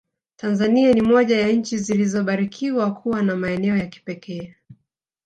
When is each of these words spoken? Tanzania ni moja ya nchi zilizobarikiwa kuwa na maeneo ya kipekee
Tanzania 0.35 0.93
ni 0.93 1.01
moja 1.01 1.39
ya 1.41 1.51
nchi 1.51 1.77
zilizobarikiwa 1.77 2.93
kuwa 2.93 3.21
na 3.21 3.35
maeneo 3.35 3.77
ya 3.77 3.87
kipekee 3.87 4.55